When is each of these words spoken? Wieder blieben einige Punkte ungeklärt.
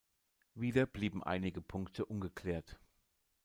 Wieder 0.55 0.87
blieben 0.87 1.21
einige 1.23 1.61
Punkte 1.61 2.05
ungeklärt. 2.05 2.79